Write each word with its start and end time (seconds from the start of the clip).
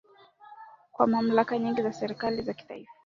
kwa 0.91 1.07
mamlaka 1.07 1.57
nyingi 1.57 1.81
na 1.81 1.93
serikali 1.93 2.41
za 2.41 2.53
kitaifa 2.53 2.91